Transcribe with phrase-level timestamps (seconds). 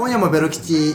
[0.00, 0.94] 今夜もベロ吉。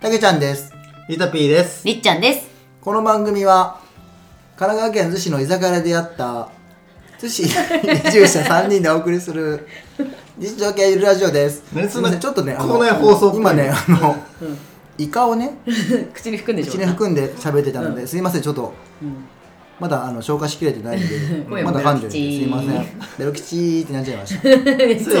[0.00, 0.72] たけちゃんです。
[1.08, 1.84] ゆたぴーです。
[1.84, 2.48] りっちゃんです。
[2.80, 3.80] この番組は
[4.56, 6.48] 神奈川県逗子の居酒屋で出会った
[7.18, 7.42] 逗子
[8.08, 9.66] 移住者3人でお送りする
[10.38, 11.64] 日常系ゆるラジオです。
[11.74, 12.20] 何そんなすいません。
[12.20, 13.40] ちょっとねあの校内放送っぽい。
[13.40, 14.16] 今ねあの、
[14.96, 15.58] イカをね
[16.14, 18.06] 口に含んでしょ口に含んで喋ってたので、うん。
[18.06, 18.74] すいませんちょっと。
[19.02, 19.24] うん
[19.78, 21.06] まだあの消化しきれてないの
[21.48, 22.86] 今夜 もでまだ噛んでるんですいません。
[23.18, 24.42] ベロ吉ってなっちゃいました。
[24.42, 24.50] そ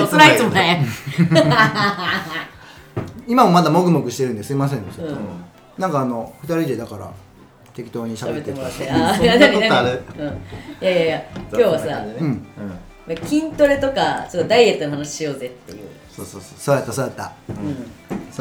[0.04, 0.86] う、それはいつもね。
[3.28, 5.16] 今もまだもぐもぐしてるんですいませんね、うん。
[5.78, 7.10] なんかあの二人でだから
[7.74, 8.54] 適当に喋ってて。
[8.58, 8.84] もらって。
[8.84, 10.02] きあそんなことある。
[10.18, 10.26] うん。
[10.26, 10.30] い
[10.80, 12.46] やいやいや、今日はさ、うん。
[13.24, 15.80] 筋トレとか、ちょっとダイエットの話しようぜっていう。
[16.10, 16.58] そうそうそう。
[16.58, 17.32] そうやったそうやった。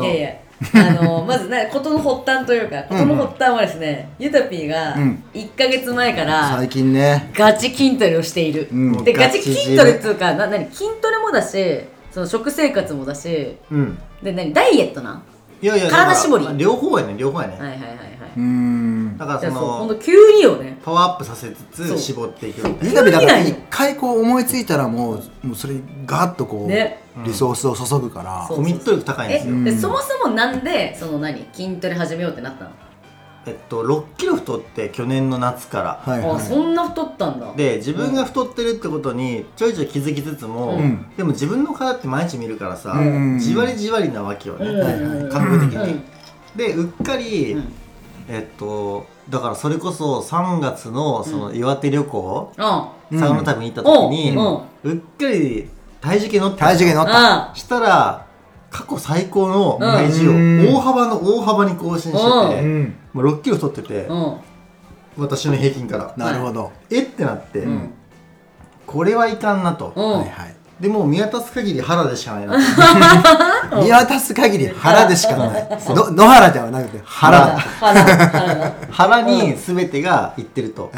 [0.01, 0.29] いやいや。
[0.73, 5.23] あのまずね、事の発端というか、事の発端はですね、ゆたぴーがうん。
[5.33, 7.31] 1ヶ月前から最近ね。
[7.35, 8.69] ガチ筋トレをしている。
[8.71, 9.03] うん。
[9.03, 9.75] で、ガチ筋。
[9.75, 10.65] トレっていうか、な何？
[10.71, 13.97] 筋トレもだし、その食生活もだし、うん。
[14.23, 14.53] で、何？
[14.53, 15.13] ダイエットな？
[15.13, 15.23] ん
[15.61, 16.47] いやいや、体絞り？
[16.57, 17.53] 両方やね、両方やね。
[17.59, 17.97] はいはいはいはい。
[18.37, 19.17] うーん。
[19.17, 20.79] だからそじゃあそう、ほんとの、急によね。
[20.83, 29.63] パワーアップさせつつ絞っていくみたいゆたびだから急に一回こう思いついたらもうもうそれガッとこう、ねリソースを注ぐからコミット力高いんでえすよ。
[29.63, 32.71] でそもそもなんでその何筋トレ始めようってなったの、
[33.45, 36.11] えっと、6キロ太って去年の夏から。
[36.11, 36.35] はいはい。
[36.35, 37.53] あそんな太ったんだ。
[37.55, 41.05] で自分が太ってるってことにちょいちょい気づきつつも、うん。
[41.15, 43.39] でも自分の体って毎日見るからさ、うん。
[43.39, 44.81] じわりじわりなわけよね、うん。
[44.81, 45.29] はいはい。
[45.29, 46.03] 覚悟的に、うん。
[46.55, 47.73] でうっかり、うん。
[48.27, 54.37] えっとだからそれこそ3月のその岩手旅行、あうんサウナ旅に行った時に、うん。
[54.37, 54.91] うん。
[54.91, 55.69] うっかり
[56.05, 56.59] 体重計乗って。
[56.59, 57.51] た体重計乗った。
[57.51, 58.25] あしたら
[58.69, 60.75] 過去最高の体重うん。
[60.75, 62.95] を大幅の大幅に更新してて、うん。
[63.13, 64.37] もう6キロ太ってて、うん。
[65.17, 67.93] 私の平均から、なるほど、えってなって、ん。
[68.85, 70.11] これはいかんなと、うん。
[70.11, 72.57] はいはいでもう見渡す限り腹でしかないな。
[73.81, 75.67] 見渡す限り腹でしかない。
[75.89, 77.39] の野原ではなくて腹。
[77.39, 77.57] だ
[78.91, 79.21] 腹。
[79.23, 80.91] に全てがいってると、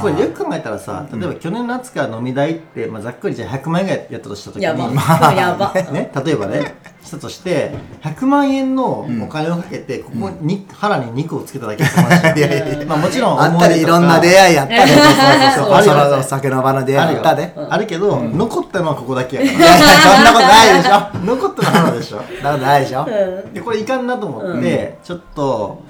[0.00, 4.62] これよく考えたらさ例えば去年の夏から飲み代って、まあ、ざっくりじゃあ100万円ぐらいやったとした時に。
[4.62, 7.72] やば、 ね、例えばねしたとして
[8.02, 12.86] 100万円のお金をかけてここに、腹に肉をつけただけって話じゃんいやいやいや。
[12.86, 20.90] まあもちろんあったりいろんな出会いやったでそうそうそうそそうのお酒の場の出会いやったであるけど、残ったのはここだけやかいやいやそんなことないでしょ。
[20.90, 22.22] ら残ったのは腹でしょ。
[22.22, 23.04] そんなことないでしょ。
[23.52, 25.82] でこれいかんなと思って、ちょっと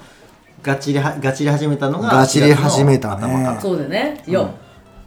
[0.61, 3.23] ガチリはガチリ始めたのがガチリ始めたね。
[3.23, 4.23] 4月の頭からそうだよね。
[4.27, 4.49] いや、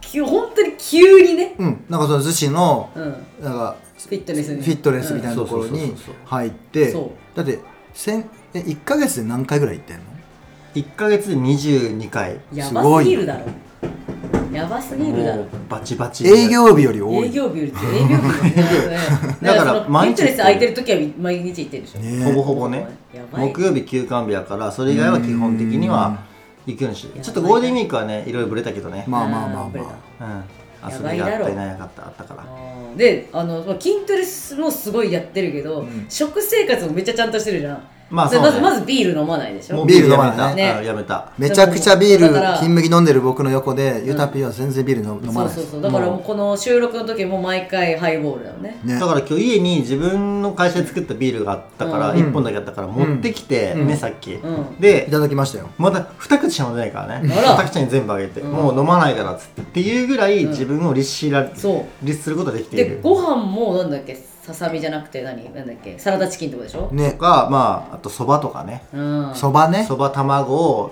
[0.01, 1.55] き本当に急にね。
[1.59, 1.85] うん。
[1.89, 3.25] なんかその逗子のうん。
[3.43, 3.75] なんか
[4.07, 4.61] フィットネスに。
[4.61, 5.93] フィットネスみたいなところに
[6.25, 7.59] 入ってそだって
[7.93, 10.03] 千え1か月で何回ぐらい行ってんの
[10.75, 12.39] ？1か月で22回。
[12.53, 13.45] やばすごいすぎるだろ。
[14.51, 15.45] やばすぎるだろ。
[15.69, 17.27] バチバチ営業日より多い。
[17.27, 18.13] 営業日より営業日。
[18.13, 18.19] よ
[19.41, 21.99] りだから毎日フィットネス空いてる時は毎日行ってるでしょ。
[21.99, 22.87] ねほぼほぼね。
[23.31, 26.23] 木曜日休館日やからそれ以外は基本的には
[26.65, 27.23] 行くようにしてる。
[27.23, 30.25] ちょっとゴールデンウィークはねいろいろブレたけどね、まあまあまあまた。
[30.25, 30.43] あうん、
[30.83, 32.45] 遊びがあったりなかったあったから。
[32.95, 34.23] であのまあ筋トレ
[34.59, 38.49] もすごいやってるけど、食生活もめっちゃちゃんとしてるじゃん、でまあそうね。
[38.49, 39.77] まずまずビール飲まないでしょ？
[39.77, 40.69] もうビール飲やめた、まないね。
[40.71, 41.31] あやめた。
[41.37, 45.81] めちゃくちゃビール金麦飲んでる僕の横でユタピーは全然ビール飲飲まないそうそうそう。
[45.81, 48.79] だからもうこの収録の時も毎回ハイボールだよね。
[48.83, 48.99] ね。
[48.99, 52.17] だから今日家に自分の会社で作ったビールがあったから、うん。
[52.17, 53.87] 1本だけあったから持ってきて、うん。
[53.87, 54.41] ねさっき、ん。
[54.79, 55.69] でいただきましたよ。
[55.77, 57.33] まだ二口しか飲んでないからね。
[57.33, 57.57] あら。
[57.57, 58.51] 二口に全部あげて、うん。
[58.51, 59.61] もう飲まないからっつって。
[59.61, 62.95] っていうぐらい自分を律しら、そ律することができうている。
[62.95, 64.28] でご飯もなんだっけ？
[64.53, 65.43] ささみじゃなくて何？
[65.53, 65.99] なんだっけ？
[65.99, 68.83] サラダチキンとかでしょ、とねかまああとそばとかね。
[68.93, 69.35] うん。
[69.35, 69.83] そばね。
[69.83, 70.91] そば卵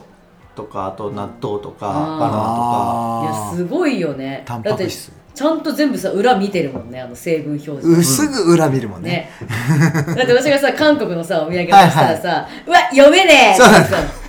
[0.56, 3.22] とかあと納豆とかバナナとか。
[3.24, 4.44] いやあすごいよね。
[4.46, 5.08] タンパク質。
[5.08, 8.00] だってちゃんと全部さ裏見てるもんねあの成分表ー示。
[8.00, 9.30] うすぐ裏見るもんね。
[9.40, 14.27] ねだって私がさ韓国のさお土産渡したらさ「うわ読めねえ!」そうってさうん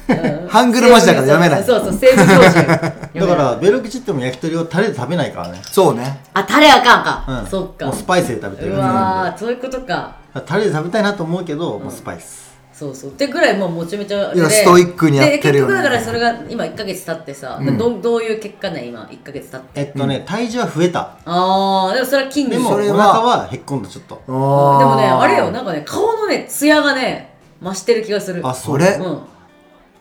[0.48, 1.64] ハングル文字だから読めない。
[1.64, 2.78] そうそう成分表示だ
[3.26, 6.20] からベルクチっても焼き鳥をタレで食べないからね、そうね。
[6.34, 7.86] あタレあかんか、うん、そっか。
[7.86, 8.74] もうスパイスで食べてる。
[8.74, 10.16] うわーそういうことか。
[10.46, 12.48] タレで食べたいなと思うけど、もうスパイス。
[12.72, 13.10] そうそう。
[13.10, 15.72] ってぐらいもうめちゃめちゃあれでいやストイックにやってるよね。
[15.72, 19.80] で結局だからそれが今1か月経ってさ、どどういう結果ね今1か月経って。
[19.80, 21.00] えっとね、体重は増えた。
[21.24, 22.52] ああでもそれは筋肉。
[22.52, 24.22] でもおそれは腹はへっこんだちょっと。
[24.26, 28.46] でもねあれよなんかね顔のねツヤがね増してる気がする。
[28.46, 28.86] あそれ？
[28.94, 29.20] うん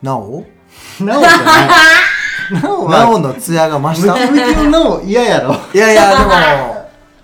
[0.02, 0.44] なお？
[1.00, 1.68] なおじゃない。
[2.62, 5.54] なおはなおのツヤが増しムたキムキのなお嫌やろ。
[5.74, 6.78] いやいやでも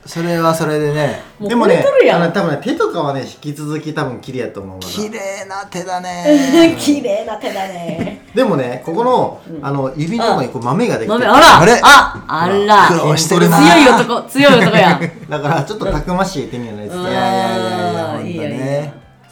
[0.07, 1.23] それはそれでね。
[1.39, 2.23] もうでもねこれ取るやん。
[2.23, 6.77] あの多分ね手とかはね引き続き多分綺麗やと思う綺麗な手だね。
[6.79, 8.27] 綺麗な手だね。
[8.35, 11.21] でもねここの,、あの指のとこにこう豆ができてる。
[11.21, 11.61] 豆あら。
[11.61, 11.81] あれ？
[11.83, 12.89] ああら。
[12.89, 13.59] 苦労してるな。
[13.59, 15.01] 強い男強い男やん。
[15.31, 17.84] だからちょっとたくましい手にはなりつついやいやいやいや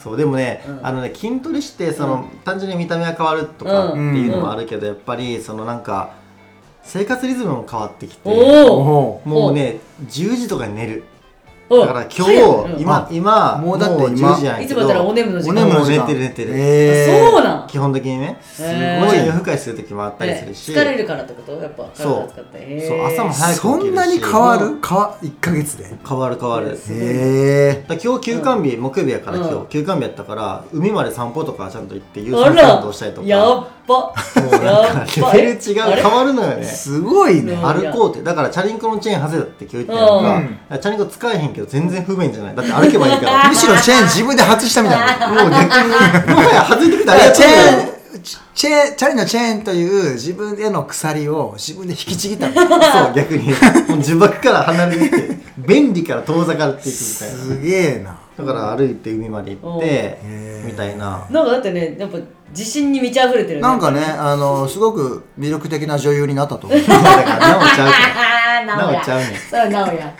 [0.02, 0.86] そうでもね、うん。
[0.86, 6.14] あのね筋トレしてその、単純に見た目が変わるとかっていうのもあるけど、やっぱりそのなんか
[6.82, 8.28] 生活リズムも変わってきて
[9.24, 11.04] もうね10時とかに寝る。
[11.06, 11.11] お
[11.80, 12.32] だから今日、
[12.74, 12.80] うん。
[12.80, 14.80] 今今もうだって今10時やんやけど。
[14.80, 16.06] いつもだったらお眠の時お間もう寝眠の時間。
[16.06, 17.30] てる寝てるえー。
[17.30, 17.66] そうなん。
[17.66, 18.40] 基本的にね。
[18.42, 21.52] すへーもちろん夜更かしする時もあったりするし、え疲れるからってこと？
[21.52, 22.14] やっぱそう。
[22.14, 22.88] 体使って。
[22.88, 23.60] そう朝も早く起きるし。
[23.60, 24.76] そんなに変わる？
[24.80, 25.84] かわ1ヶ月で？
[25.84, 33.26] へ変わる変わる、うんえ今日休館日、木曜日やから今日、うん休館日やったから海まで散歩とかちゃんと行って有あ酸素運ら動したりとか。
[33.26, 36.02] やっばもうなんかレベル違う。
[36.02, 36.64] 変わるのよね。
[36.64, 37.54] すごいね。
[37.54, 37.60] うん。
[37.60, 38.22] 歩こうって。
[38.22, 42.54] だからチャリンコのチェーン外れたって今日言ったやんか、チャリンコ使えへんけど全然不便じゃない。
[42.54, 43.48] だって歩けばいいから。
[43.50, 45.28] むしろチェーン自分で外したみたいな。
[45.28, 45.88] もう逆に
[46.34, 47.92] もはや外れてきたらありがとチェ
[48.54, 52.54] チェーンチャリのチェーンという自分への鎖を自分で引きちぎったの。
[52.54, 53.48] そう逆に。
[53.48, 53.54] もう
[53.98, 57.36] 呪縛から離れて便利から遠ざかっていくみたいな。
[57.36, 58.18] すげえな。
[58.36, 60.18] だから歩いて海まで行って
[60.64, 61.26] みたいな。
[61.30, 62.18] なんかだってねやっぱ
[62.50, 66.80] 自信に満ち溢れてるなんかねあのすごく魅力的な女優になったと思う。
[66.86, 68.98] だからなおちゃうかああらなおや。
[68.98, 69.28] なおちゃうねん。
[69.50, 70.14] そうなおや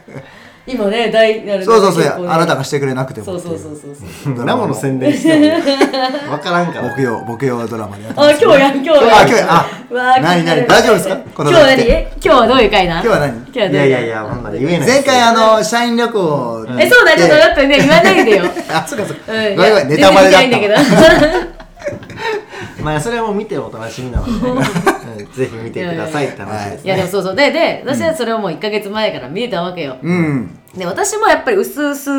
[0.64, 3.26] 今ね大あれそうそうそうあなたがしてくれなくても。
[3.26, 4.34] そうそうそうそうそう。
[4.44, 5.60] の宣伝しても
[6.30, 6.94] 分からんから。
[6.94, 9.66] 木曜木曜ドラマでやってあます今日や今日やあ今日やあ
[10.20, 11.16] 何何大丈夫ですか？
[11.34, 11.84] こ今日何？
[12.02, 13.36] 今日はどういう回な今日は何？
[13.38, 13.74] 今日はどういう回？
[13.74, 18.44] いやいやいやほんなら言えない前回あの社員旅行えそうだちょっとでだってね言わないでよ。
[18.72, 19.32] あそうかそうか。
[19.32, 21.61] うんごめんごめんネタバレだった
[22.82, 27.36] まあそれはもう見てお楽しみなので、 うんぜひ見てくださいって話ですいやでねもそうそう。
[27.36, 30.58] でで私はそれをもう1か月前から見えたわけよ、うん。
[30.76, 32.10] で私もやっぱりうすうす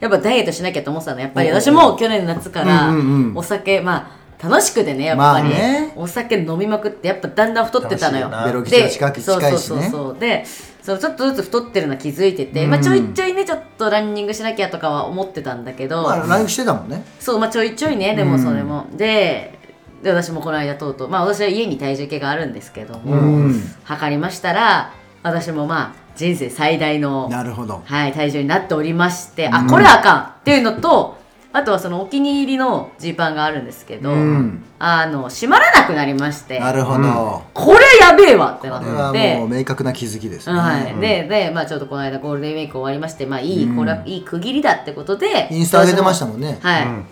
[0.00, 1.20] やっぱダイエットしなきゃと思ってたの。
[1.20, 3.36] やっぱり私も去年の夏からうんうんうん。
[3.36, 5.92] お酒まあ楽しくてねやっぱり、まあね。
[5.96, 8.30] お酒飲みまくってやっぱだんだん太ってたのよ。
[8.44, 9.60] ベロ吉が近くそう近いしね。
[9.60, 10.44] そうそうそうで
[10.82, 17.04] そうちょっとずつ太ってるの気づいてて、まあ、ちょいちょいねちょっとランニングしなきゃとかは思ってたんだけど、まあライブしてたもんね。
[17.20, 19.59] そうまあちょいちょいねでもそれも、で
[20.02, 23.62] で私もこの間とうとうまあ私は家に体重計があるんですけども、うん。
[23.84, 24.92] 測りましたら
[25.22, 27.82] 私もまあ人生最大のなるほど。
[27.84, 31.18] はい、体重になっておりまして、あこれあかんっていうのと
[31.52, 34.62] あとはそのお気に入りのジーパンがあるんですけど、うん。
[34.78, 37.42] あの閉まらなくなりましてなるほど。
[37.52, 40.58] これやべえわってなこれはってもう明確な気づきですね。
[40.58, 46.58] はい、でで、まあ、ちょっとこの間ゴールデンウィーク終わりましてまあいい、これはいい区切りだってことでインスタ上げてましたもんね。
[46.62, 47.04] はい、うん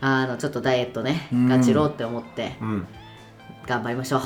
[0.00, 1.48] あのちょっとダイエットねうん。
[1.48, 2.86] ガチろうって思ってうん。
[3.66, 4.20] 頑張りましょう。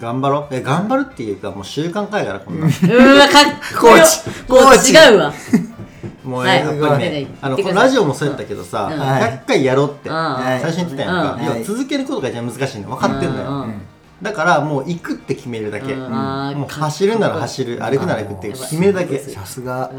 [0.00, 0.54] 頑張ろう。
[0.54, 2.66] え頑張るっていうかもう習慣化やからこんな。
[2.66, 4.28] うーわかっこよコーチ。
[4.52, 4.92] もうコーチ。
[4.92, 5.32] 違うわ。
[6.24, 6.58] もうはい。
[6.60, 6.98] やっぱりはい。
[6.98, 7.74] ねあの言ってください。
[7.74, 9.00] このラジオもそうやったけどさうん。
[9.00, 10.08] 100回やろうって。
[10.08, 10.14] うん。
[10.16, 11.34] 最初に言ってたやんか。
[11.34, 11.44] うん。
[11.44, 12.88] 要は続けることが一番難しいの。
[12.88, 13.68] 分かってんのうん。
[13.70, 13.74] よ
[14.22, 15.92] だからもう行くって決めるだけ。
[15.92, 16.10] うん。
[16.10, 17.82] もう走るなら走る。
[17.82, 19.18] 歩くなら歩くって決めるだけ。
[19.18, 19.90] さすが。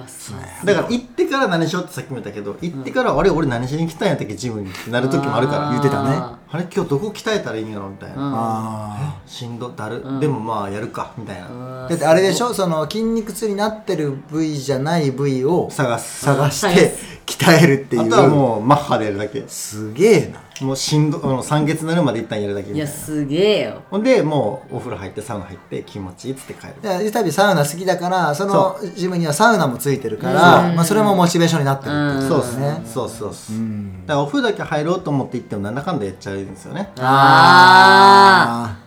[0.64, 6.18] だから行ってから何しようってさっきも言ったけど行ってからあれ俺何しに来たんやったっけジムにってなる時もあるから言ってたね
[6.56, 8.16] ああれ今日どこ鍛えたらいいんやろみたいな。
[8.18, 10.20] あしんどだる。
[10.22, 11.88] でもまあやるかみたいな。
[11.90, 12.54] だってあれでしょ？
[12.54, 16.26] その筋肉痛になってる部位じゃない部位を探す。
[16.26, 16.94] 探しうんて
[17.26, 18.04] 鍛えるっていう。
[18.04, 19.44] あとはもうマッハでやるだけ。
[19.48, 20.42] すげえな。
[20.62, 22.90] もうしんどあの酸欠になるまで一旦やるだけみたいな。
[22.90, 23.82] いやすげえよ。
[23.92, 26.76] ほんでもうお風呂入ってサウナ入って気持ちいいっつって帰る。
[26.82, 33.34] いやゆたびサウナ好きだからそのジムにはサウナもついてるから、まあ、それもモチベーションになってるっていうそうっすことですねねそうそう。
[33.34, 33.58] そう
[34.06, 36.92] だからお風呂だけ入ろうと思って行ってもなんだかんだやっちゃうんですよね。
[37.00, 38.78] あ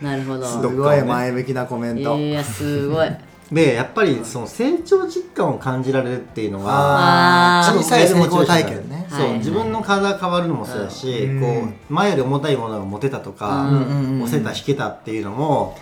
[0.00, 0.44] あなるほど。
[0.44, 3.08] すごい前向きなコメント、いやすごい。
[3.52, 6.70] でやっぱりその成長実感を感じられるっていうのが
[7.60, 7.76] あー。
[7.78, 9.06] 小さい成功体験ね。
[9.10, 9.32] そう、はい。
[9.38, 11.40] 自分の体が変わるのもそうだし、うん。
[11.40, 13.68] こう前より重たいものが持てたとか、うん。
[13.68, 15.76] うんうん押せた引けたっていうのも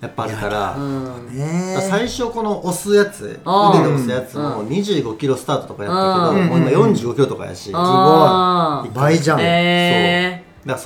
[0.00, 1.04] やっぱあるから、うん。
[1.36, 6.48] ねえ最初この押すやつ腕で押すやつも2 5キロスタートとかやったけど、うん。
[6.48, 8.92] もう今4 5キロとかやし、だかあー。
[8.92, 10.43] 倍じゃん、えらそう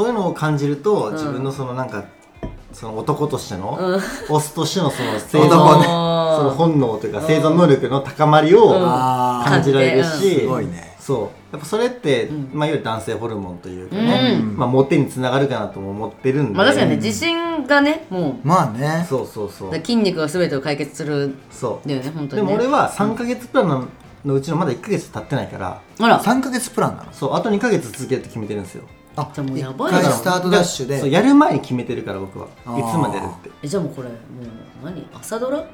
[0.08, 2.04] いうのを感じると、自分のそのなんか
[2.72, 4.34] その男としての、うん。
[4.34, 5.90] オスとしてのその 生男存ねそ
[6.44, 8.68] の本能というか生存能力の高まりを
[9.44, 10.96] 感じられるし、すごいね。
[11.00, 11.18] そう。
[11.52, 14.56] やっぱそれって、まあ、いわゆる男性ホルモンというかね、うん。
[14.56, 19.06] まあ、モテにつながるかなとも思ってるんで、まあ確かにね自信がねもまあね。
[19.08, 19.70] そうそうそう。
[19.70, 22.48] う筋肉が全てを解決するんそうだよね本当にね。
[22.48, 23.84] でも俺は3か月プランの
[24.24, 26.20] のうちのまだ1か月経ってないからあら。
[26.20, 27.12] 3ヶ月プランなの？
[27.12, 28.84] そうあと2か月続けるって決めてるんですよ
[29.20, 31.00] あじゃあもうやばい一じゃん回スタートダッシュで。
[31.00, 32.46] そうやる前に決めてるから僕は。
[32.46, 32.92] いあー。
[32.92, 33.50] つまでやるって。
[33.62, 35.06] えじゃあもうこれもう何？
[35.12, 35.58] 朝ドラ？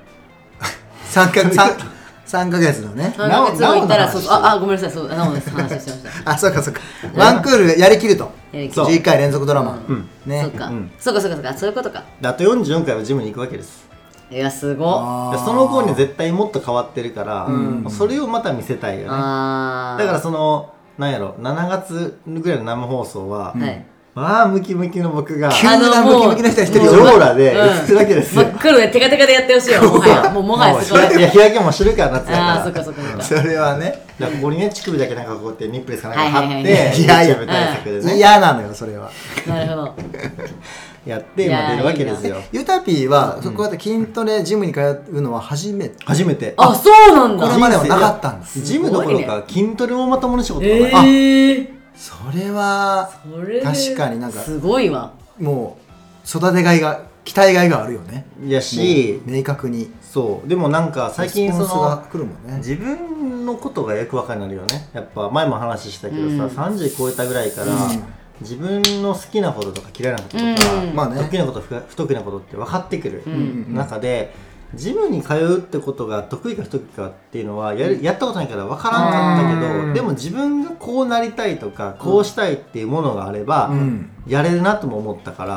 [1.13, 1.71] 3か三
[2.25, 3.15] 三ヶ月のね。
[3.17, 4.91] 3ヶ月後行ったらなおそうああごめんなさい。
[4.91, 6.31] そうなおです話してました。
[6.33, 6.81] あそうかそうか。
[7.15, 8.31] ワンクールやりきると。
[8.53, 8.75] やりきる。
[8.75, 10.09] そう11回連続ドラマ、うん。
[10.25, 10.41] ね。
[10.43, 10.91] そうか、うん。
[10.99, 11.55] そうかそうかそうか。
[11.55, 12.03] そういうことか。
[12.21, 13.85] であと44回はジムに行くわけです。
[14.31, 15.39] いやすごっあー。
[15.39, 17.85] でその後に絶対もっと変わってるから、ん。
[17.91, 19.09] それをまた見せたいよね。
[19.09, 23.87] だからそのなんやろ7月ぐらいの生放送は、はい。
[24.15, 25.51] まあムキムキの僕が。
[25.51, 30.31] 急なムキムキな人一人ジおるョーラで映ってるわけですよ、真っ黒でテカテカでやってほしいよもはや。
[30.31, 32.55] もうもはやすごいいや日焼けもしてるから夏だから。
[32.55, 39.11] ああそっかそっかそれはねここにね乳首だけなんかこうやってニップレスかなんか貼って嫌なのよそれは。
[39.49, 39.95] なるほど。
[41.05, 42.37] やって、いやまあ、出るわけですよ。
[42.51, 45.97] ゆたぴーはそこやって筋トレジムに通うのは初めて。
[46.05, 46.55] 初めて。
[46.57, 47.47] あそうなんだ。
[47.47, 48.63] これまではなかったんです。
[48.63, 53.11] ジムどころか筋トレもまともにしたことがない、ええそれは
[53.63, 55.13] 確かになんかすごいわ。
[55.39, 58.27] もう育てがいが期待がいがあるよね。
[58.45, 59.93] いやし明確に。
[60.03, 60.49] そう。
[60.49, 62.59] でもなんか最近その来るもんね。
[62.59, 64.89] 自分のことがよくわかるようになるよね。
[64.93, 66.77] やっぱ前も話したけどさ、うん。
[66.77, 67.67] 30超えたぐらいから、
[68.41, 70.95] 自分の好きなこととか嫌いなこととか、うん。
[70.95, 71.17] まあね。
[71.23, 73.75] 得意なこと不不得意なことって分かってくるん。
[73.75, 74.35] 中で、
[74.75, 79.95] ジムに通うってことが得意か不得意かっていうのはやるやったことないから分からんかったけど、うん。
[79.95, 84.11] でも自分がこうなりたいとかこうしたいっていうものがあれば、うん。
[84.27, 85.57] やれるなとも思ったから、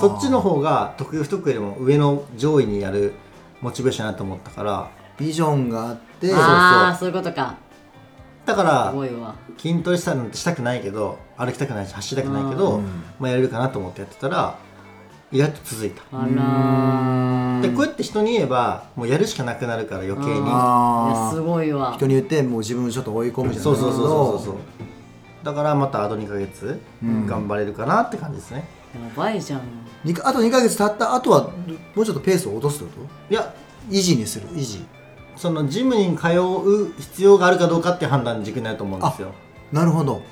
[0.00, 3.14] そっちの方が得意不得意よりも上の上位にやる
[3.60, 6.32] モチベーションだと思ったからビジョンがあって。
[6.34, 7.56] ああそういうことか。
[7.62, 7.66] す
[8.46, 8.94] だから
[9.58, 12.84] 筋トレしたなんてしたくないけど歩きたくないし走りたくないけど、うん。
[13.18, 14.56] まあ、やれるかなと思ってやってたら
[15.32, 20.40] 意外と続いた、あらでこうやって人に言えばもうやるしかなくなるから余計に。
[20.40, 21.10] ー。
[21.10, 21.94] いやすごいわ。
[21.96, 24.56] 人に言ってもう自分をちょっと追い込むじゃないそうそうそうそうそうけそう。
[25.42, 27.26] だからまたあと2ヶ月うん。
[27.26, 29.60] 頑張れるかなって感じですね、やばいじゃん。
[30.22, 31.50] あと2ヶ月経った後は
[31.94, 33.42] もうちょっとペースを落とすってこいや。
[33.42, 33.48] と
[33.90, 34.84] 維持にする維持。
[35.36, 39.32] そのジムに通う必要があるかどうかって判断軸になると思うんですよ。
[39.72, 40.22] なるほど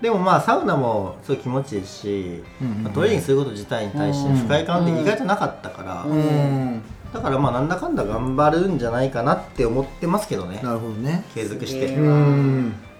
[0.00, 2.82] でもまあサウナもすごい気持ちいいし、うんうんうん。
[2.84, 6.82] まあトレーニングすること自体に対して不快感って意外となかったから、ううん。
[7.12, 10.60] だからまあなんだかんだ頑張るんじゃないかなって思ってますけどね。
[10.62, 11.24] なるほどね。
[11.34, 11.96] 継続して。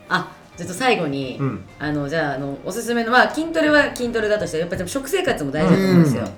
[0.08, 1.64] あちょっと最後に、うん。
[1.78, 6.28] あのじゃああのおすすめのまあ筋トレは筋トレだとしてやっぱり食生活も大事だと思うんですよ、うん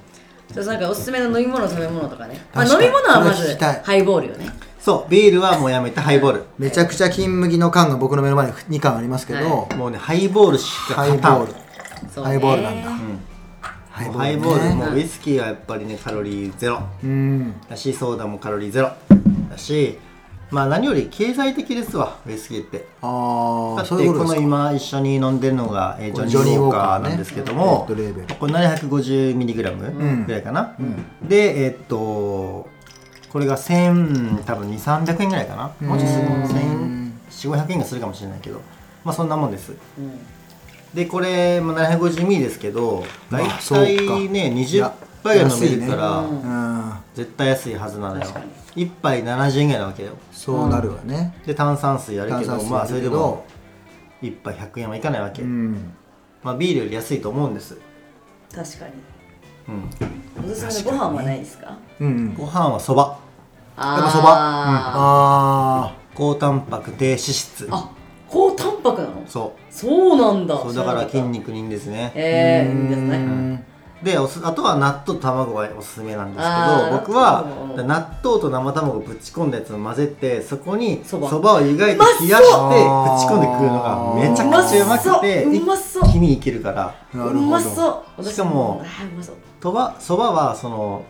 [0.55, 4.49] そうなんかおすすめの飲み物食べ物とかね、まあ、飲み物はまずハイボールよね
[4.89, 6.45] そうビールはもうやめてハイボール。
[6.59, 11.53] めちゃくちゃ金麦の缶が僕の目の前に2缶ありますけど、はもうねハイボールしかハイボール。
[12.23, 12.89] ハイボールなんだ。
[12.89, 13.21] うん。
[13.91, 14.75] ハイボールね。
[14.75, 16.81] もうウイスキーはやっぱりねカロリーゼロ。
[17.05, 17.61] うん。
[17.69, 18.91] だしソーダもカロリーゼロ。
[19.51, 19.99] だし
[20.51, 22.87] まあ何より経済的ですわウイスキーって。
[23.03, 24.37] ああだってそういうことですか？
[24.37, 28.35] この今一緒に飲んでるのが、えージョニーー・ウォーカーなんですけども、レッドレーベル。
[28.37, 30.75] これ 750mg ぐらいかな、
[31.29, 32.67] でえーっと
[33.31, 35.73] これが1000多分2300円ぐらいかな。
[35.87, 38.61] もうちょっとするかも1400500円がするかもしれないけど。
[39.05, 39.73] まあそんなもんです。
[39.99, 40.19] うん。
[40.95, 46.93] でこれ、まあ、750ml ですけど大体ねい20や杯が飲めるから、うん。
[47.15, 48.23] 絶対安いはずなのよ。
[48.23, 48.41] 確か
[48.75, 50.13] 1杯70円ぐらいなわけよ。
[50.33, 53.59] そうなるわね、で炭酸水あるけどまあそれでもあるけど。
[54.21, 55.93] 1杯100円はいかないわけ、うん。
[56.43, 57.79] まあ、ビールより安いと思うんです、
[58.53, 58.95] 確かに。
[59.69, 61.79] うん、おすすめのご飯はないですか？
[62.01, 63.19] うんご飯はそば。
[63.77, 64.29] あやっぱそば。
[64.31, 67.67] ああ高タンパク低脂質。
[67.67, 67.91] ーあ
[68.29, 69.23] 高タンパクなの？
[69.27, 70.55] そそうなんだ。
[70.55, 72.11] うそうだから筋肉にいいんですね。
[72.13, 73.17] たえーえいいですね。
[73.17, 73.65] うん。
[74.03, 77.85] でおすあとは納豆と卵がおすすめなんですけど僕は納
[78.23, 81.55] 豆と生卵をぶち込んだやつを混ぜてそこにそば。
[81.57, 82.47] を湯がいて冷やしてぶ
[83.19, 86.05] ち込んで食うのがめちゃくちゃうまくてうまそう。
[86.05, 86.95] 一気にいけるから。
[87.13, 88.25] うまそう。
[88.25, 88.85] しかも
[89.61, 89.73] そ
[90.17, 91.05] ばはその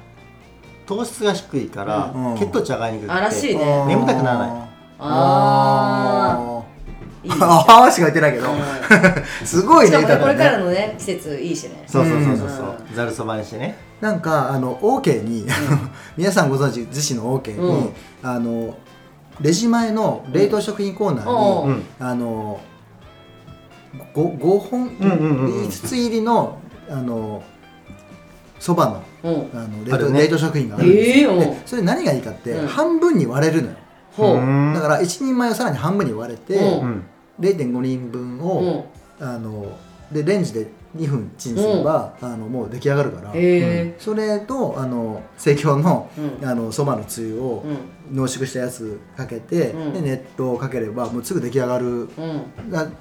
[0.88, 2.38] 糖質が低いからうん。
[2.38, 3.84] 血糖値上がりにくくてあらしいね。
[3.86, 4.50] 眠たくならない。
[4.98, 6.58] あー。
[7.24, 7.44] いいですね。
[7.46, 8.46] ああしか言ってないけど。
[9.44, 11.84] すごいしねかもねこれからねのね季節いいしね。
[11.86, 12.50] そうそうそうそうう。
[12.50, 13.76] そうざるそばにしてね。
[14.00, 15.46] なんかあの OK に、
[16.16, 17.92] 皆さんご存知逗子の OK に、うん。
[18.22, 18.74] あの
[19.40, 21.74] レジ前の冷凍食品コーナーに、うん。
[21.74, 21.84] うん。
[22.00, 22.60] あの
[24.14, 25.66] 5, 5本、うんうんうんうん。
[25.66, 26.56] 5つ入りの
[26.88, 27.42] あの
[28.58, 30.20] そばのうんあの冷凍,、ね。
[30.22, 31.36] 冷凍食品があるんですよ、ええう。
[31.36, 32.66] んでそれ何がいいかって、うん。
[32.68, 33.74] 半分に割れるのよ。
[34.74, 36.60] だから1人前をさらに半分に割れて、う。
[36.60, 36.80] ん。
[36.80, 37.04] うん
[37.40, 38.84] 0.5人分うを、ん
[39.20, 39.66] あの
[40.10, 46.10] でレンジで2分チンすれば、あのもう出来上がるから、へえそれとあの生協の
[46.42, 46.48] うん。
[46.48, 47.62] あのそばのつゆを
[48.10, 48.16] うん。
[48.16, 49.92] 濃縮したやつかけて、うん。
[49.92, 52.08] で熱湯をかければもうすぐ出来上がる。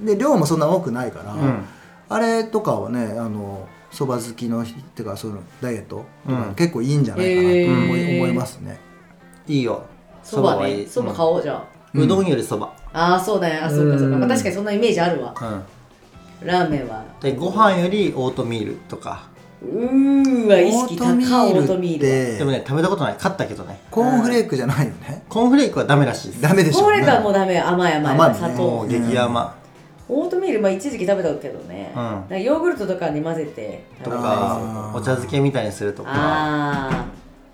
[0.02, 1.66] で量もそんな多くないから、うん。
[2.10, 3.68] あれとかはねあの
[3.98, 6.54] そば好きの人っていうかそのダイエットとかうん。
[6.54, 8.80] 結構いいんじゃないかなと思い,、思いますね。
[9.48, 9.86] いいよ。
[10.22, 10.86] そばね。
[10.86, 11.64] そば買おうじゃあ
[11.96, 12.04] うん。
[12.04, 12.72] うどんよりそば。
[12.94, 13.56] ああそうだね。
[13.58, 14.20] あそうかそうか、うん。
[14.20, 15.34] まあ、確かにそんなイメージあるわ。
[15.42, 16.48] うん。
[16.48, 17.04] ラーメンは。
[17.20, 19.24] でご飯よりオートミールとか。
[19.64, 21.14] うーわ意識高
[21.48, 22.38] いオートミールって。
[22.38, 23.16] でもね食べたことない。
[23.18, 23.80] 買ったけどね。
[23.90, 26.42] コーンフレークじゃないよねコーンフレークはダメらしいです。
[26.44, 27.60] ダメでしょこれがもうダメ。
[27.60, 28.14] 甘い甘い。
[28.14, 28.36] 甘いね。
[28.36, 28.62] 砂糖。
[28.62, 29.56] もう激甘
[30.10, 32.02] オートミールまあ一時期食べたけどね、うん。
[32.02, 36.12] なんかヨーグルトとかに混ぜてと食べたりするかお茶漬けみたいにするとか。
[36.14, 37.06] あ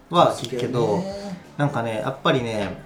[0.09, 1.03] は聞くけど
[1.57, 2.77] なんかねやっぱりね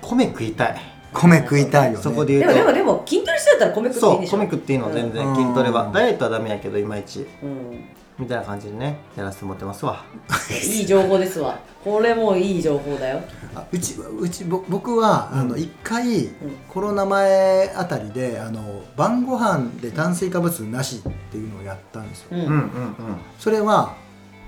[0.00, 0.76] 米食いたい。
[1.12, 2.02] 米食いたいよね。
[2.02, 2.54] そこでー言うと。
[2.54, 4.36] でもでもでも筋トレしてたら米食っていいそうんでしょ。
[4.38, 5.28] 米食っていいの全然。
[5.28, 5.36] うん。
[5.36, 5.90] 筋トレは。
[5.92, 7.26] ダイエットはダメやけどいまいち。
[7.42, 7.84] うん。
[8.18, 10.04] みたいな感じでねやらせてもらってますわ。
[10.50, 13.20] いい情報ですわこれもいい情報だよ。
[13.54, 16.28] あうちうちぼ僕はあの一回、
[16.68, 22.66] コロナ前あたりであの晩ご飯で炭水化物なしっていうのをやったんですよ、うん、うんうんうん。
[23.38, 23.94] それは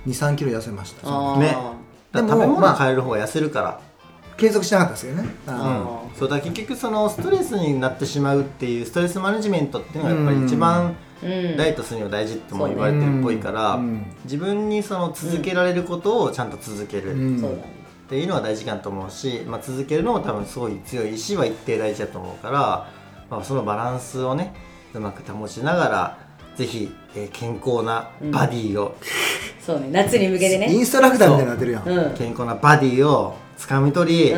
[0.06, 1.38] 2 3キロ痩せました。
[1.38, 1.56] ね。
[2.12, 3.80] でもまあ物変える方が痩せるから。
[4.36, 5.28] 継続しなかったですけどね。
[5.46, 10.96] あうん、そうだ結局そのストレスになってしまうっていうストレスマネジメントっていうのがやっぱり一番うん
[11.56, 14.06] ダイエットするには大事っても言われてるっぽいから、うん。
[14.24, 17.14] 自分にその続けられることをちゃんと続ける。
[17.14, 22.90] っていうのは大事かなと思うし、まあ、続けるのも多分すごい強い意志は一定大事だと思うから、
[23.30, 24.54] まあ、そのバランスをね
[24.92, 26.18] うまく保ちながら
[26.56, 28.96] ぜひ、えー健康なバディを、
[29.60, 29.88] そうね。
[29.90, 30.72] 夏に向けてね。
[30.72, 31.92] インストラクターみたいになってるやん、う。
[31.92, 32.14] んうん。
[32.14, 34.34] 健康なバディをつかみ取り、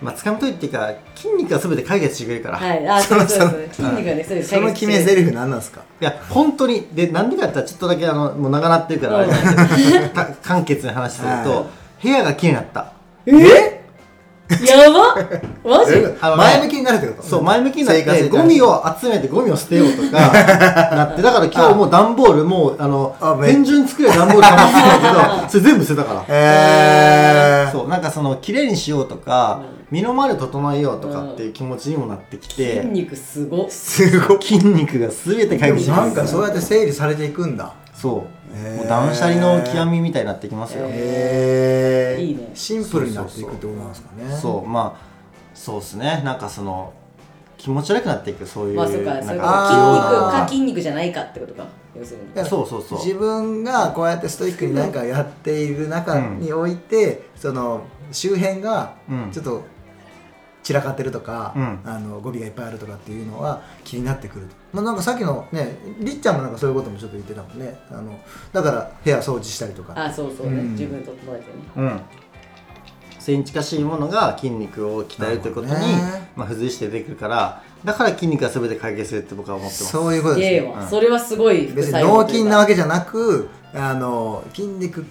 [0.00, 2.88] まあ、つかみ取りっていうか筋肉は全て解決してくれるから、はい。
[2.88, 3.68] あそうそうそう。
[3.72, 4.50] 筋肉がねそうです。
[4.50, 5.80] その決め台詞何なんですか？
[6.00, 10.08] いや本当にでなんでかって言ったらちょっとだけあのもう長なってるからあれなんだけど。
[10.14, 11.64] た簡潔に話すると、は
[12.00, 12.02] い。
[12.04, 12.92] 部屋が綺麗になった。
[13.26, 13.78] え？
[14.64, 15.14] やば
[15.62, 15.92] マジ？
[16.22, 17.28] あのね前向きになるってこと？
[17.28, 18.38] そう前向きになって生活に対して。
[18.38, 26.24] ゴミを集めてゴミを捨てようとかなって だから今日もう段ボールもうあのあめ天井に作れる段ボール溜まってたんだけどそれ全部捨てたから。
[26.28, 33.70] えー、そうなんかその綺麗にしようとか、身の回りを整えようとかっていう気持ちにもなってきて、筋肉すごっ。
[33.70, 37.74] すごい筋肉が全て解決してなんかそうやって整理されていくんだ。
[37.94, 42.50] そう、もう断捨離の極みみたいになってきますよ、へえいいね。
[42.54, 44.36] シンプルになっていくってことなんですかね。
[44.36, 45.08] そうまあ
[45.54, 46.22] そうですね。
[46.24, 46.92] なんかその
[47.56, 49.14] 気持ち悪くなっていくそういう、まあそうか。
[49.14, 50.40] なんそういうあー。
[50.40, 51.66] こと筋肉か筋肉じゃないかってことか。
[51.98, 52.26] 要するに。
[52.26, 52.98] いやそうそうそう。
[53.04, 57.80] 自分がこうやってストイックに何かやっている中において、その
[58.12, 59.30] 周辺がうん。
[59.32, 59.64] ちょっと
[60.68, 61.80] 散らかってるとか、うん。
[61.86, 67.74] あの語尾がいっぱいあるとかっていうのは気になってくる、まあ、なんかさっきのねりっちゃんもなんかそういうこともちょっと言ってたもんね。
[67.90, 68.20] あの
[68.52, 69.94] だから部屋掃除したりとか。
[69.96, 70.58] あそうそうね。
[70.58, 70.72] うん。
[70.72, 71.42] 自分整えてね。
[71.74, 72.00] うん。
[73.18, 75.74] それに近しいものが筋肉を鍛えるということに、
[76.36, 79.86] まあ、付随して出てくるからだから筋肉が全て解決するって僕は思ってます。
[79.86, 80.64] そういうことです。
[80.64, 80.78] ねうん。
[80.78, 85.06] わそれはすごい別に脳筋なわけじゃなくあの筋肉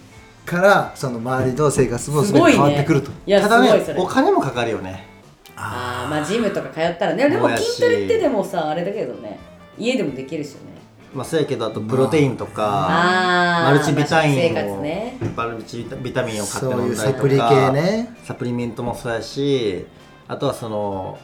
[0.45, 2.57] からその周りの生活も全てすごいね。
[2.57, 5.16] 変わってくると、いやただねお金もかかるよね
[5.57, 6.09] あー。
[6.09, 7.29] まあジムとか通ったらね。
[7.29, 9.39] でも筋トレってでもさあれだけどね。
[9.77, 10.77] 家でもできるしね。
[11.13, 15.17] まあそうやけどあとプロテインとか、あーマルチビタミンを、活ね。
[15.35, 18.15] マルチビタミンを買って飲んだりとかサプリ系ね。
[18.23, 19.85] サプリメントもそうやし
[20.27, 21.17] あとはその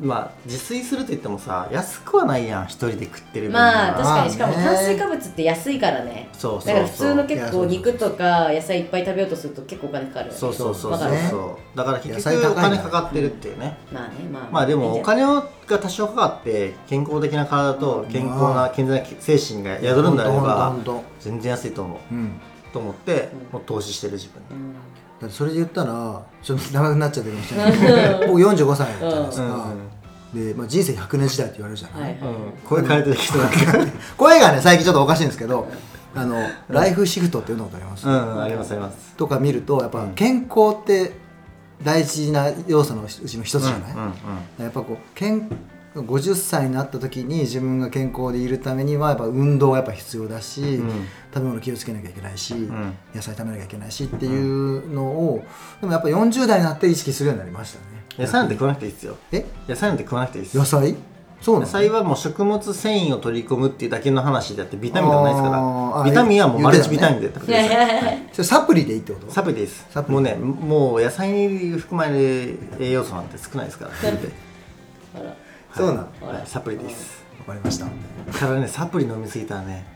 [0.00, 6.28] まあ自炊すると言ってもさ安くはないやん一人で食ってるまあ確かにしかも炭水化物って安いからね。
[6.32, 6.66] そうそうそう。
[6.66, 13.76] だから普通の結構肉とか野菜いっぱい食べようとすると結構お金かかるそうそうそうそうだから結野菜局お金かかってるっていうね。
[13.92, 14.48] まあねまあ。
[14.52, 20.74] まあでもお金が多少かかって健康的な体と健康な健全な精神が宿るんであれば
[21.20, 22.14] 全然安いと思う。
[22.14, 22.40] うん。
[22.72, 24.74] と思ってもう投資してる自分に
[25.20, 27.72] だってそれで言ったらちょっと長くなっちゃってるかもしれない。
[28.20, 29.74] けど僕45歳じゃないですか、
[30.34, 32.42] で、まあ、人生100年時代って言われるじゃない、うんはいはい。
[32.64, 33.56] 声変えてる人なんか
[34.16, 35.68] 声がね最近ちょっとおかしいんですけど
[36.14, 36.36] あの
[36.68, 39.14] ライフシフトっていうのことあります、うんありますあります。
[39.16, 41.12] とか見るとやっぱ健康って
[41.82, 44.04] 大事な要素のうちの一つじゃない、うんう
[44.60, 44.64] ん。
[44.64, 45.48] やっぱこう健
[46.02, 50.88] 50歳になった時に自分が健康でいるためにはやっぱ運動がやっぱ必要だし、ん。
[51.32, 52.68] 食べ物気をつけなきゃいけないし、ん。
[53.14, 55.44] 野菜食べなきゃいけないしっていうのを
[55.80, 57.84] でもやっぱ40代になって意識するようになりましたね。
[58.18, 59.16] 野菜なんて食わなくていいですよ。
[59.32, 59.44] え？
[59.68, 60.96] 野菜なんて食わなくていいです野菜？
[61.38, 66.02] そう野菜はもう食物繊維を取り込むっていうだけの話であってビタミンとかないですから。
[66.04, 69.30] ビタミンはもうマルチビタミン言で食べてくださいそれサプリでいいってこと？
[69.30, 69.86] サプリです。
[69.90, 70.14] サプリ。
[70.14, 72.12] もうねもう野菜に含まれ
[72.46, 73.90] る栄養素なんて少ないですから
[75.14, 75.36] あら
[75.76, 76.28] そうなの。
[76.28, 76.42] はい。
[76.46, 77.24] サプリです。
[77.40, 77.86] わかりました。
[78.38, 79.86] ただねサプリ飲みすぎたらね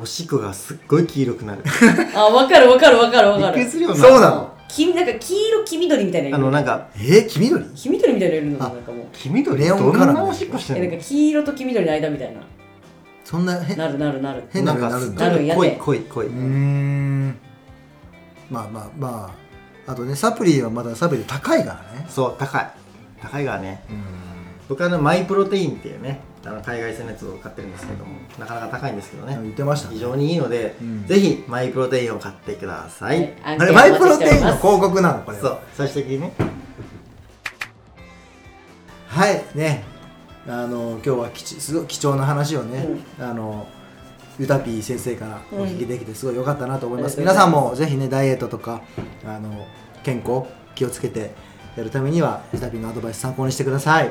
[0.00, 1.62] おしっこがすっごい黄色くなる。
[2.16, 3.56] あ分かる分かる分かる分かる。
[3.56, 3.96] びっくりするよな。
[3.96, 4.52] そうなの。
[4.68, 6.36] 黄なんか黄色黄緑みたいな色。
[6.38, 7.64] あのなんかえー、黄緑？
[7.66, 9.06] 黄緑みたいな色なのあなんかもう。
[9.12, 9.62] 黄緑？
[9.64, 10.84] レオどんンカラーなおしっこしてんの？
[10.84, 12.40] えなんか黄色と黄緑の間みたいな。
[13.24, 14.44] そんなへなるなるなる。
[14.50, 15.28] 変ななんか色になるんだ。
[15.28, 16.26] なるんや濃いで濃い濃い。
[16.26, 17.38] うーん。
[18.50, 19.30] まあまあま
[19.86, 19.92] あ。
[19.92, 22.06] あとねサプリはまだサプリ高いからね。
[22.08, 22.70] そう高い。
[23.20, 23.84] 高いからね。
[23.90, 24.31] うん
[24.68, 29.38] 僕はあのマイプロテインっていうねあの海外製のやつを買ってるんですけどもなかなか高いんですけどね。
[29.42, 29.94] 言ってましたね。
[29.94, 31.06] 非常にいいので、うん。
[31.06, 35.42] ぜひマイプロテインを買ってください、はいあれマイプロテインの広告告なのこれは。
[35.42, 36.32] そう最終的にね。
[39.08, 39.84] はいね。
[40.46, 42.88] あの今日はきちすごい貴重な話をね、
[43.20, 43.68] あの
[44.38, 48.82] ゆたぴー先生からお聞きできてすごい良かったなと思います、うん皆さんもぜひねダイエットとか
[49.24, 49.66] あの
[50.02, 51.32] 健康気をつけて
[51.76, 54.10] やるためにはゆたぴーのアドバイス参考にしてください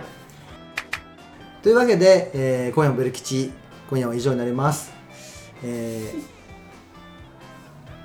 [1.61, 3.51] というわけで、えー今夜もベル吉
[3.89, 4.91] 今夜は以上になります、
[5.63, 6.23] えー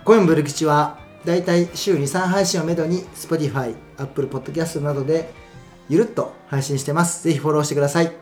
[0.05, 5.33] 今夜もベル吉はだいたい週23配信をめどに Spotify、Apple Podcast などで
[5.89, 7.25] ゆるっと配信してます。
[7.25, 8.13] ぜひフォローしてください。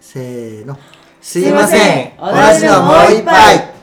[0.00, 0.78] せーの。
[1.20, 1.80] すいません。
[1.80, 2.60] すいません。
[2.60, 3.75] 同じのもう一杯